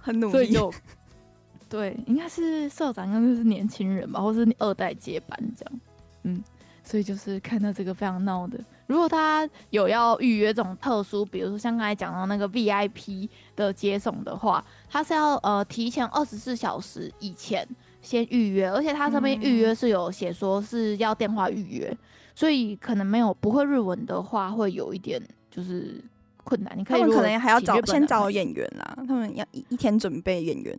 [0.00, 0.32] 很努力。
[0.32, 0.72] 所以就
[1.68, 5.80] 对，应该是社长，应该是年轻人吧，或是二代接班这样。
[6.24, 6.42] 嗯，
[6.82, 8.58] 所以就是看到这个非常闹的。
[8.90, 17.64] 如果他有要预约这种特殊，比如说像刚才讲到那个 VIP 的接送的话，他是要呃提前二十四小时以前
[18.02, 21.98] 先预约，而且他这边预约是有写说是要电话预约，嗯、
[22.34, 26.02] 所以可能没有不会日文的话会有一点就是
[26.42, 26.76] 困难。
[26.76, 30.76] 你可以可能还要找先找演员啦，他们要一一天准备演员，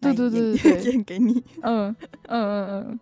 [0.00, 3.00] 对对对 对，演给你，嗯嗯嗯嗯，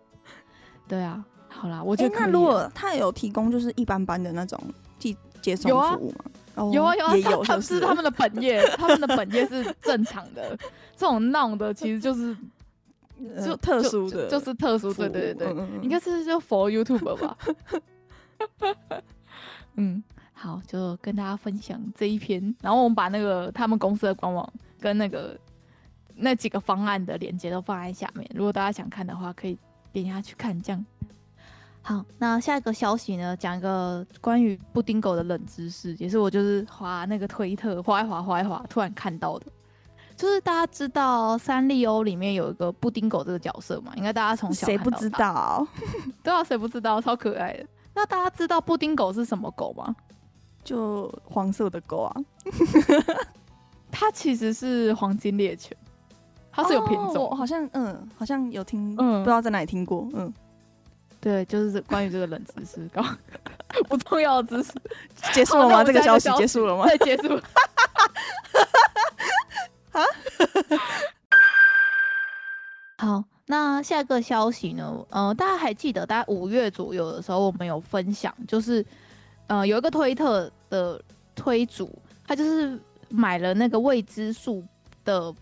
[0.85, 1.23] 对啊。
[1.49, 4.59] 好啦，我觉得、欸、那如果他有提供就是一般般的那种
[4.99, 6.25] 接接送服务吗？
[6.55, 10.57] 有啊，有啊，有啊，也有，他他是他们的本业，他们的本业是正常的，
[10.97, 12.35] 这种闹的其实就是
[13.43, 17.37] 就、呃、特殊的就，就是特殊，对对对对，嗯、应该是就 for YouTuber 吧。
[19.75, 25.37] 嗯，好，就跟大家分享这一篇，然后我们把那个他们公司的官网跟那个
[26.15, 29.57] 那几个方案的链接都放在下面，如果大家想看的话，可以
[29.91, 30.85] 点下去看，这样。
[31.87, 33.33] 好，那下一个消息呢？
[33.37, 39.45] 讲一个关于布丁狗的冷知识，也是我就是滑那个推特，滑一滑，滑一滑，突然看到的。
[40.17, 43.93] 就是大家知道三丽鸥里面有一个布丁狗这个角色嘛？
[43.95, 45.65] 应该大家从小谁不知道？
[46.21, 46.99] 对啊，谁不知道？
[46.99, 47.65] 超可爱的。
[47.93, 49.95] 那大家知道布丁狗是什么狗吗？
[50.65, 52.11] 就黄色的狗啊。
[53.89, 55.77] 它其实是黄金猎犬，
[56.51, 57.29] 它是有品种。
[57.31, 60.33] 哦、好像嗯，好像有听，嗯，不知道在哪里听过，嗯。
[61.27, 63.03] 对，就是关于这个冷知识，搞
[63.89, 64.71] 不重要的知识，
[65.35, 65.83] 结束了吗？
[65.83, 66.85] 这个消息结束了吗？
[66.97, 67.35] 对，结束。
[69.91, 70.01] 啊？
[72.97, 75.05] 好，那下一个消息呢？
[75.09, 78.85] 呃，大家还记得，大概五月左右的时候，我们有分享，就是
[79.47, 81.01] 呃，有一个推特的
[81.35, 81.93] 推主，
[82.25, 84.63] 他就是买了那个未知数
[85.03, 85.35] 的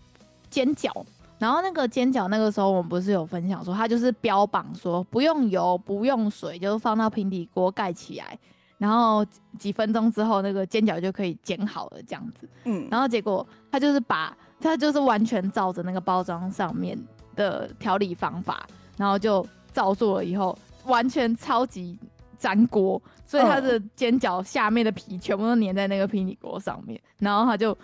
[0.50, 0.92] 尖角。
[1.38, 8.38] 然后那个煎饺，那个时候我们不是有分享说，它就是标榜说不用油、不用水，就是放到平底锅盖起来，
[8.78, 9.24] 然后
[9.58, 12.48] 几分钟之后那个煎饺就可以煎好了这样子。
[12.64, 16.98] 嗯，然后结果它就是把它就是完全照着那个包装上面
[17.34, 21.98] 的调理方法，然后就照做了以后，完全超级
[22.38, 27.76] 粘锅，所以他的煎饺下面的皮全部都粘在那个平底锅上面，然后他就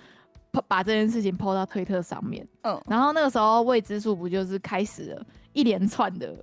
[0.61, 2.47] 把这件事情 po 到推特上面。
[2.63, 6.35] 嗯，然后那个时候未知数不就是开始了一连串的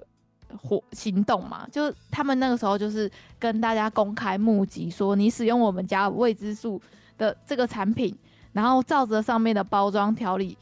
[0.57, 1.67] 活行动嘛？
[1.71, 6.81] 就是他们那个时候就是跟大家公开募集，说你使用我们家未知数
[7.17, 8.17] 的这个产品，
[8.53, 10.57] 然后照着上面的包装条理。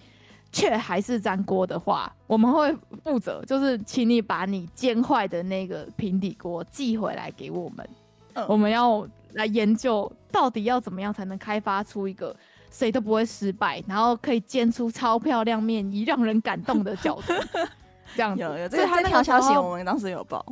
[0.49, 7.87] 却还是粘锅的话，我们会负责，就是请你把你煎坏的那个平底锅寄回来给我们，
[8.33, 12.33] 嗯、我们要来研究到底要怎么样才能开发出一个
[12.69, 17.33] 谁都不会失败，然后可以煎出超漂亮面衣、让人感动的饺子。
[18.15, 20.43] 这样子有有，这个这条消息我们当时有报，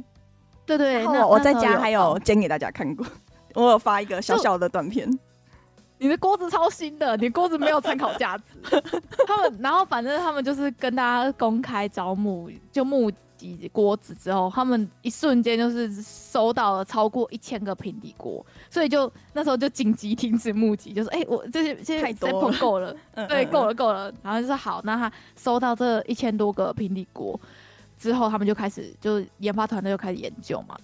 [0.66, 3.06] 对对，对，那我在家还有煎给大家看过，
[3.56, 5.10] 我有发一个小小的短片。
[5.98, 8.44] 你的锅子超新的，你锅子没有参考价值。
[9.26, 13.10] 他们，然后反正他们就是跟大家公开招募，就募
[13.54, 22.96] 集锅子之后，他们一瞬间就是收到了超过一千个平底锅，所以就那时候就紧急停止募集，就是哎、欸，我这些这些太多了， 够了，
[23.28, 24.10] 对，够了够了。
[24.24, 27.38] 然后就说好，那他收到这一千多个平底锅
[27.98, 30.78] 之后，他们就开始就研发团队就开始研究嘛。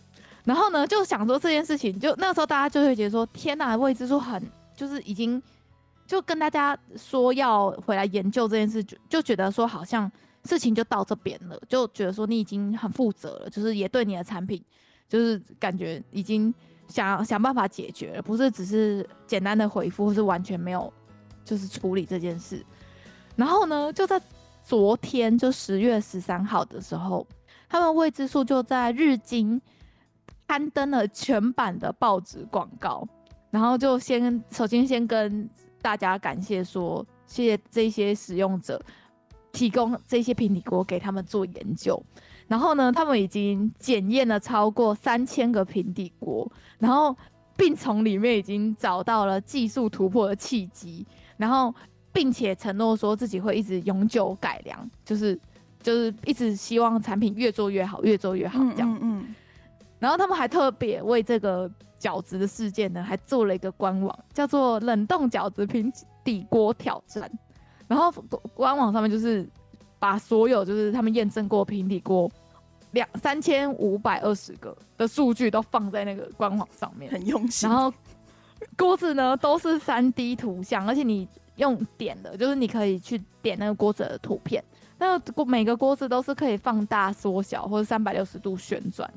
[0.43, 4.43] 然后呢，就想说这件事情，就那时候大家就会觉得说，天哪，未知数很。
[4.73, 5.39] 就是已经
[6.07, 10.11] 就跟大家说要回来研究这件事，就就觉得说好像
[10.43, 14.63] 事情就到这边了，就觉得说你已经很负责了，就是也对你的产品，
[15.07, 16.53] 就是感觉已经
[16.87, 20.91] 想想办法解决了，不是只是简单的回复，或是完全没有
[21.45, 22.65] 就是处理这件事。
[23.35, 24.21] 然后呢，就在
[24.63, 27.25] 昨天，就十月十三号的时候，
[27.69, 29.61] 他们未知数就在日经
[30.47, 33.07] 刊登了全版的报纸广告。
[33.49, 35.49] 然后就先首先先跟
[35.81, 38.81] 大家感谢说，谢谢这些使用者
[39.61, 42.01] 提供这些平底锅给他们做研究。
[42.47, 47.15] 然后呢，他们已经检验了超过三千个平底锅，然后
[47.55, 51.05] 并从里面已经找到了技术突破的契机。
[51.37, 51.71] 然后
[52.11, 55.39] 并且承诺说自己会一直永久改良，就是
[55.83, 58.91] 就是一直希望产品越做越好，越做越好这样。
[58.93, 59.35] 嗯，嗯，嗯。
[59.99, 61.69] 然后他们还特别为这个。
[62.01, 65.93] 饺子的事件呢，还做了一个官网，叫做“冷冻饺子平
[66.23, 67.31] 底锅挑战”。
[67.91, 68.09] 然后
[68.53, 69.45] 官网上面就是
[69.99, 72.31] 把所有就是他们验证过平底锅
[72.91, 77.69] 两三千五百二十个的数据都放在那个官网上面，很用心。
[77.69, 77.93] 然后
[78.77, 81.27] 锅子呢都是三 D 图像，而且你
[81.57, 84.63] 用点的，就是你可以去点那个锅子的图片。
[84.97, 89.13] 那个每个锅子都是可以放大、缩小或者三百六十度旋转，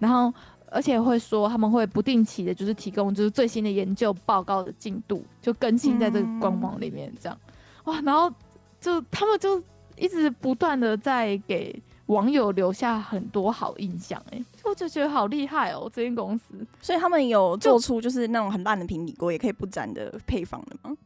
[0.00, 0.36] 然后。
[0.68, 7.45] 而且会说他们会不定期的，就是提供就是最新的研究报告的进度，就更新在这个官网里面，这样、嗯、
[7.86, 8.32] 哇，然后
[8.80, 9.60] 就他们就
[9.96, 16.54] 一直不断的在给网友留下很多好印象，哎，我就觉得好厉害哦，这间公司。
[16.80, 20.96] 所以他们有做出就是那种很烂的平底锅也可以不粘的配方的吗？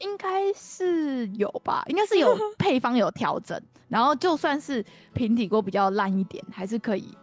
[0.00, 7.14] 应该是有吧，应该是有配方有调整， 然后就算是平底锅比较烂一点，还是可以。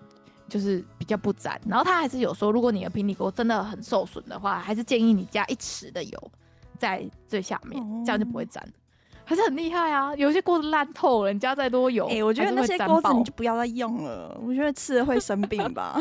[0.50, 6.32] 就是比较不粘，然后他还是有说，如果你的平底锅真的很受损的话，还是建议你加一匙的油
[6.84, 8.62] 在最下面，哦、这样就不会粘，
[9.24, 10.14] 还是很厉害啊！
[10.16, 15.98] 有些锅子烂透了，你加再多油，哎、欸，我觉得那些锅子你就不要再用了，我觉得吃了会生病吧。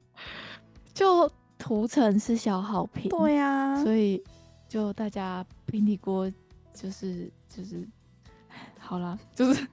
[0.92, 4.22] 就涂层是消耗品，对呀、啊，所以
[4.68, 6.30] 就大家平底锅
[6.74, 7.88] 就是就是
[8.78, 9.66] 好了，就是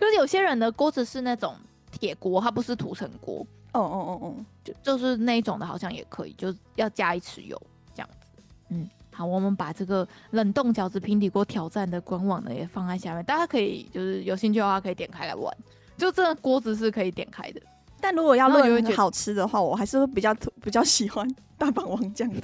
[0.00, 1.54] 就 是有些人的锅子是那种。
[1.90, 7.60] 铁锅它不是涂层锅，哦哦哦哦，就就是那一种的，好像也可以，就要加一匙油
[7.94, 8.42] 这样子。
[8.68, 15.52] 嗯，好，我们把这个冷冻饺子平底锅挑战的官网呢也放在下面，大家可以就是有兴趣的话可以点开来玩。
[15.96, 17.60] 就这个锅子是可以点开的，
[18.00, 22.40] 但如果要论好吃的话，我还是会比较比较喜欢大阪王酱的。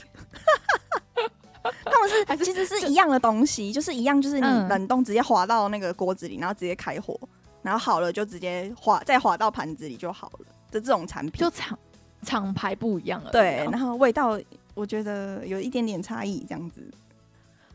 [1.62, 7.16] 他们是，是其实是一样的东西，就是一样，就是你冷冻直接滑到那个锅子里，然后直接开火。
[7.62, 11.78] 然后好了，就直接滑，再滑到盘子里就好了的这种产品，就厂
[12.22, 13.30] 厂牌不一样了。
[13.30, 14.36] 对，然后味道
[14.74, 16.82] 我觉得有一点点差异，这样子。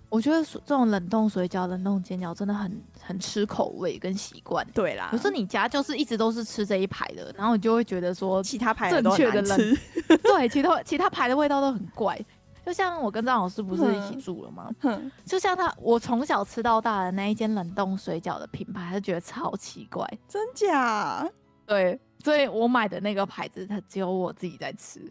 [0.10, 4.66] 我觉得这种冷冻水饺、冷冻煎饺真的很很吃口味跟习惯。
[4.74, 9.78] 对啦，可是你家就是一直都是吃这一排的，然后你就会觉得说其他牌正确的冷，
[10.24, 12.20] 对，其他其他牌的味道都很怪。
[12.66, 14.70] 就像我跟张老师不是一起住了吗？
[14.82, 21.28] 嗯、就像他，我从小吃到大的那一间冷冻水饺的品牌，他就觉得超奇怪，真假？
[21.66, 25.02] 对，所以我买的那个牌子，它只有我自己在吃，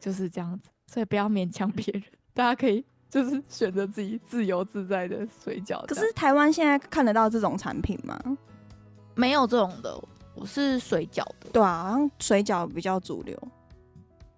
[0.00, 0.68] 就是这样子。
[0.86, 2.02] 所以不要勉强别人，
[2.32, 5.84] 大家可以就是选择自己自由自在的水饺。
[5.86, 8.18] 可是台湾现在看得到这种产品吗？
[9.14, 9.96] 没有这种的，
[10.34, 11.50] 我是水饺的。
[11.52, 13.36] 对啊，好像水饺比较主流。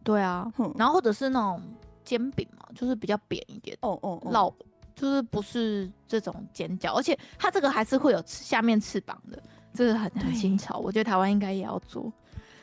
[0.04, 1.60] 对啊，然后或者是那种
[2.04, 3.76] 煎饼嘛，就是比较扁一点。
[3.80, 4.54] 哦哦，烙
[4.94, 9.42] 就是不是这种煎饺，而且它这个还是会有下面翅膀的，
[9.74, 10.78] 这个很很新潮。
[10.78, 12.10] 我觉得台湾应该也要做，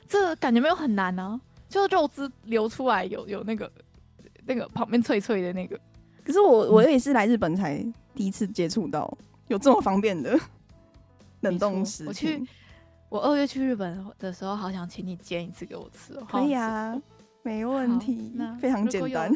[0.08, 1.40] 这个感觉没有很难啊，
[1.74, 3.72] 就肉汁流出来有有那个
[4.46, 5.80] 那个旁边脆脆的那个。
[6.24, 9.18] 可是我我也是来日本才第一次接触到
[9.48, 10.40] 有这么方便的
[11.42, 12.08] 冷冻食品。
[12.08, 12.48] 我去，
[13.10, 16.26] 我二月去日本的时候，好想请你煎一次给我吃哦。
[16.30, 16.96] 可以啊。
[17.46, 19.30] 没问题，那非常简单，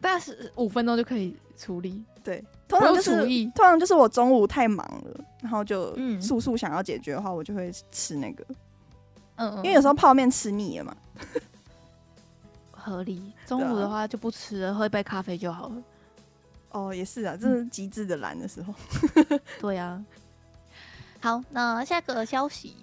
[0.00, 2.02] 大概 是五分钟就可以处理。
[2.24, 8.42] 对，通常就是通常就是我中午太忙了，然后就速速想要解决的话，我就会吃那个。
[9.40, 10.96] 嗯，因为有时候泡面吃腻了嘛。
[12.72, 13.32] 合理。
[13.46, 15.82] 中午的话就不吃了，喝一杯咖啡就好了。
[16.70, 18.74] 哦，也是啊，这是极致的懒的时候。
[19.58, 20.04] 对啊。
[21.20, 22.76] 好，那下个消息。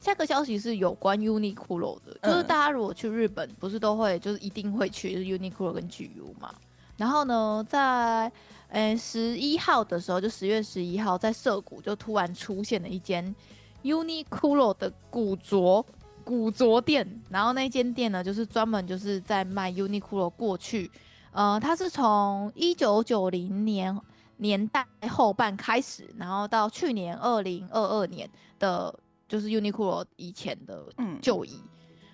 [0.00, 6.54] 下个消息是有关 Uniqlo 的，就是大家如果去日本，不是都会就是一定会去就是 Uniqlo 跟 GU 嘛。
[6.98, 8.30] 然后呢，在
[8.68, 13.34] 呃十一号的时候，就十月十一号，在涩谷就突然出现了一间
[13.84, 15.86] Uniqlo 的古着
[16.24, 17.22] 古着店。
[17.30, 20.90] 然后那间店呢，就是专门就是在卖 Uniqlo 过去，
[21.30, 23.96] 呃，它是从一九九零年
[24.38, 28.28] 年代后半开始，然后到去年二零二二年
[28.58, 28.92] 的。
[29.26, 30.84] 就是 Uniqlo 以前的
[31.20, 31.58] 旧衣，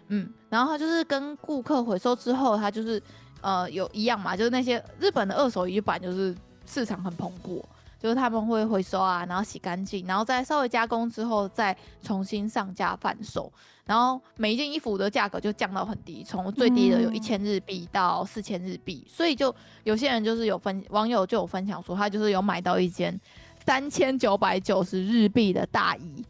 [0.07, 3.03] 嗯，嗯，然后它就是跟顾客回收之后，它就是
[3.43, 7.62] 呃有一样嘛，就是那些日本的二手衣版就是市场很蓬勃，
[8.01, 13.53] 就是他们会回收啊，然后洗干净，然后再稍微加工之后再重新上架贩售，
[13.85, 23.21] 然后每一件衣服的价格就降到很低，从最低的有一千日币到四千日币，所以就有些人就是有分网友就有分享说，他就是有买到一件
[23.65, 26.25] 三千九百九十日币的大衣。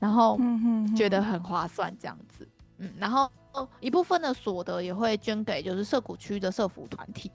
[0.00, 0.38] 然后
[0.96, 2.46] 觉得很划算，这样子，
[2.76, 3.28] 嗯，然后
[3.80, 7.28] 一部分的所得也会捐给就是涩谷区的社服团体，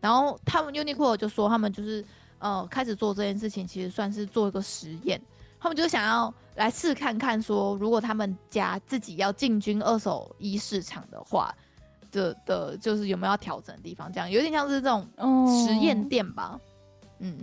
[0.00, 2.02] 然后他们 Uniqlo 就说他们就是
[2.38, 5.20] 呃开始做这件事情，其实算是做一个实验，
[5.58, 11.54] 他们就想要来试看看说，如果他们家自己要进军二手衣市场的话，
[12.10, 15.06] 的的就是有没有要调整的地方，这样有点像是这种
[15.46, 16.58] 实验店吧，
[17.18, 17.38] 嗯，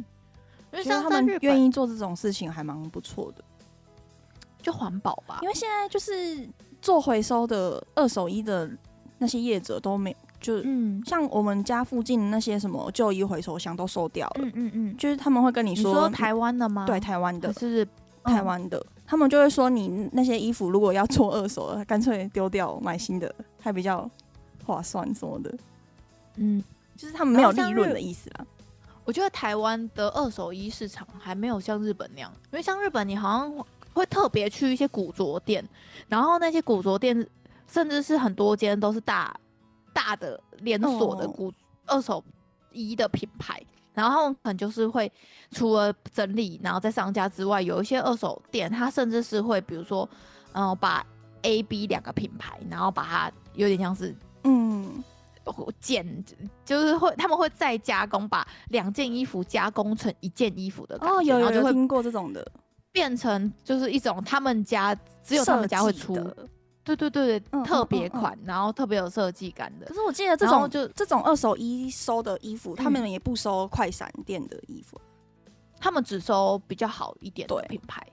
[0.72, 3.44] 因为像他们愿意做这种事情还蛮不错的。
[4.62, 6.50] 就环保吧，因为现在就是
[6.82, 8.72] 做回收的二手衣的
[9.18, 16.86] 那些业者都没，就嗯，像我们家附近那些什么旧衣回收箱都收掉了，嗯嗯嗯，就是他们会跟你说，你说台湾的吗？
[16.86, 17.88] 对，台湾的，是
[18.24, 24.08] 台湾的，他们就会说你那些衣服如果要做二手的，干脆丢掉买新的，还比较
[24.66, 25.56] 划算什么的，
[26.36, 26.64] 嗯，
[26.96, 28.46] 就是他们没有利润的意思啦。
[29.06, 33.66] 我觉得台湾的二手衣市场还没有像日本那样，因为像日本你好像。
[33.96, 35.64] 会特别去一些古着店，
[36.08, 37.16] 然后那些古着店
[37.72, 39.32] 甚至是很多间都是大
[39.94, 41.54] 大的连锁的古
[41.86, 42.24] 二手
[42.72, 43.62] 衣的品牌，
[43.94, 45.12] 然后可能就是会
[45.52, 50.10] 除了整理然后再上架之外，有一些二手店它甚至是会比如说，
[50.54, 51.06] 嗯、呃，把
[51.44, 55.04] A、B 两个品牌，然后把它有点像是嗯
[55.80, 56.26] 剪，
[56.66, 61.16] 就是会他们会再加工，把两件衣服加工成一件衣服的感觉。
[61.16, 62.46] 哦，有有有听过这种的。
[62.94, 66.14] 变成就是一种他们家只有他们家会出，
[66.84, 69.86] 对对对对，特别款，然后特别有设计感的。
[69.86, 75.00] 可是我记得这种就这种二手衣收的衣服，他们也不收快闪店的衣服，
[75.80, 78.06] 他们只收比较好一点的品牌。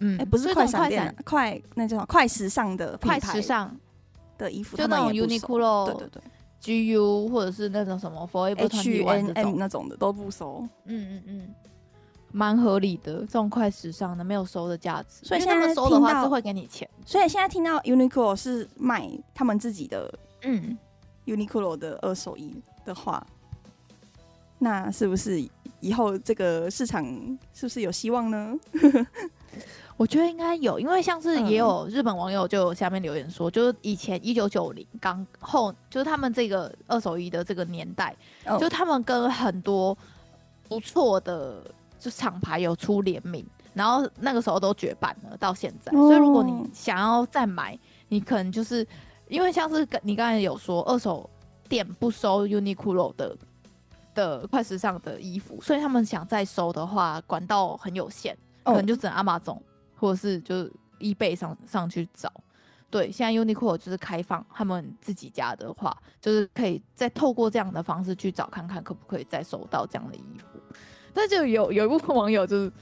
[0.00, 2.06] 嗯，哎，不是快闪店，快那叫什么？
[2.06, 3.74] 快时尚的快时尚
[4.36, 6.22] 的衣服，就那种 Uniqlo，对对对
[6.60, 10.66] ，GU 或者是那种什么 Forever 21那种的都不收。
[10.86, 11.54] 嗯嗯嗯。
[12.32, 16.88] 蛮合理的，这种快时尚的没有收的价值，所以他们收的话是会给你钱。
[17.04, 20.12] 所以现在听到 Uniqlo 是卖他们自己的，
[20.42, 20.76] 嗯
[21.26, 22.56] ，Uniqlo 的二手衣
[22.86, 23.24] 的话，
[24.58, 25.46] 那是不是
[25.80, 27.04] 以后这个市场
[27.52, 28.58] 是不是有希望呢？
[29.98, 38.16] 我觉得应该有，因为像是也有日本网友就下面留言说，嗯、就是以前一九九零刚后，就是他们这个二手衣的这个年代，
[38.46, 39.96] 哦、就他们跟很多
[40.66, 41.62] 不错的。
[42.02, 45.92] 就厂牌有出联名，然后那个时候都绝版了，到现在。
[45.92, 47.78] 所以如果你想要再买，
[48.08, 48.84] 你可能就是
[49.28, 51.30] 因为像是你刚才有说，二手
[51.68, 53.36] 店不收 Uniqlo 的
[54.16, 59.60] 的快时尚的衣服，所以他们想再收的话，管道很有限，可能就只能 Amazon
[59.94, 62.32] 或者是就是 eBay 上上去找。
[62.90, 70.51] 对，现在 Uniqlo 就是开放他们自己家的话，就是可以再透过这样的方式去找看看可不可以再收到这样的衣服。
[71.12, 72.72] 但就有有一部分网友就是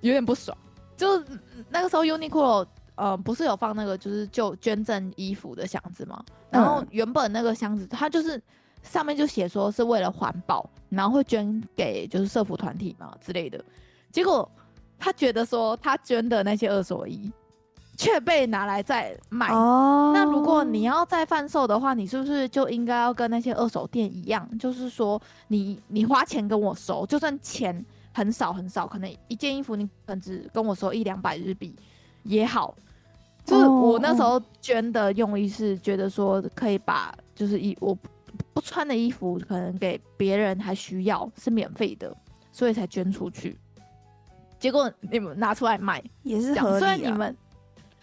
[0.00, 0.56] 有点不爽，
[0.96, 1.22] 就
[1.68, 6.24] 那个时候 Uniqlo 呃不是有放那个就是就捐赠衣服的箱子吗？
[6.50, 8.40] 然后原本那个箱子它就是
[8.82, 13.64] 上面就写说是为了环保，然后会捐给就是社服团体嘛之类的。
[14.12, 14.48] 结果
[14.98, 17.32] 他觉得说他捐的那些二手衣。
[17.96, 19.48] 却被拿来再卖。
[19.48, 24.48] 哦，那如果你要再贩售的话，你是不是就应该要跟那些二手店一样？
[24.58, 31.74] 就是说你，你你花钱跟我收，就算钱很少很少，可能一件衣服你可能只跟我收一两百日币
[32.24, 32.74] 也好。
[33.44, 37.96] 就是我那时候捐的用意是觉得说，可以把就是衣我
[38.52, 42.14] 不穿的衣服，可能给别人还需要，是免费的，
[42.50, 43.58] 所以才捐出去。
[44.58, 46.78] 结果你们拿出来卖也是合理啊。
[46.78, 47.36] 虽然你们。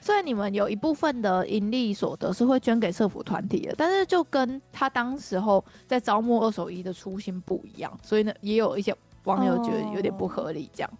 [0.02, 8.94] 虽然你们有一部分的盈利所得是会捐给社福团体的，但是就跟他当时候在招募二手衣的初心不一样，所以呢，也有一些
[9.26, 10.68] 网友觉得有点不合理。
[10.74, 10.98] 这样，哦、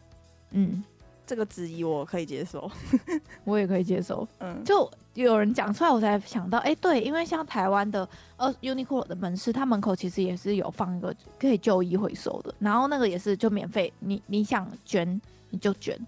[0.52, 0.84] 嗯，
[1.26, 2.70] 这个质疑我可以接受，
[3.44, 4.28] 我也可以接受。
[4.38, 16.00] 嗯，就有人讲出来，我才想到，哎、欸，对，因为像台湾的呃 Uniqlo 的门市，它门口其实也是有放一个可以旧衣回收的，然后那个也是就免费，你你想捐你就捐。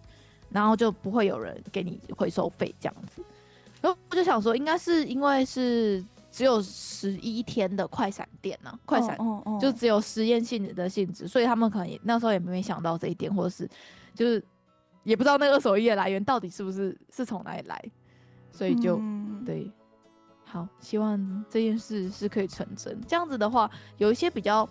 [0.54, 3.24] 然后就不会有人给你回收费这样子，
[3.82, 9.18] 然后我就想说，应该是因为是只有十一天的快闪店呢、啊，快闪
[9.60, 13.68] 就只有实验性质的性质，所以他们可能也那时候也没想到这一点，或者是
[14.14, 14.43] 就是
[15.04, 17.84] 也不知道那个二手衣的来源到底是不是是从哪里来，
[18.51, 19.70] 所以就、嗯、对，
[20.45, 23.01] 好，希望这件事是可以成真。
[23.08, 24.70] 这样子的话，有一些比较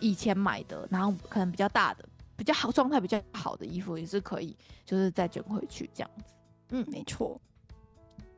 [0.00, 2.04] 以前买的，然后可能比较大的。
[2.40, 6.32] 比较好状态比较好的衣服也是可以，就是再卷回去这样子。
[6.70, 7.38] 嗯，没错。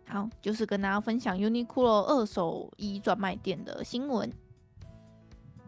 [0.05, 4.28] 好，就是跟大家分享 Uniqlo 二手衣专卖店的新闻。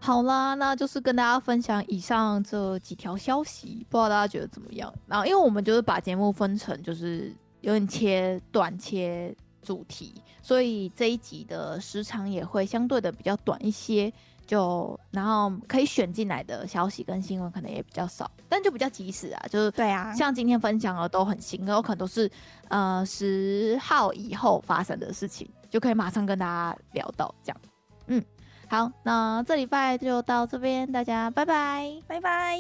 [0.01, 4.93] 好啦，那就是跟大家分享以上这几条消息，不知道大家觉得怎么样？
[5.07, 9.32] 然后，因为我们就是把节目分成就是有点切短切
[9.62, 10.12] 主题，
[10.43, 14.12] 所以这一集的时长也会相对的比较短一些。
[14.47, 22.30] 就然后可以选进来的消息跟新闻可能也比较少，但就比较及时啊，就是对啊，像今天分享的都很新，有可能都是
[22.68, 27.61] 呃十号以后发生的事情，就可以马上跟大家聊到这样。
[28.07, 28.22] 嗯，
[28.68, 31.90] 好，那这礼拜就到这边，大家拜拜。
[32.07, 32.59] 拜拜，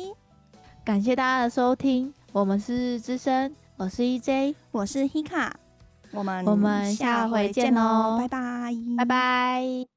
[0.84, 5.50] 感谢大家的收听，我们是资深，我是 EJ，我是 Hika，
[6.12, 8.72] 我们我们下回见喽，拜拜。
[8.96, 9.93] 拜拜。